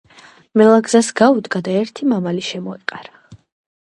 [0.61, 3.39] მელა გზას გაუდგა და ერთი მამალი შემოეყარა.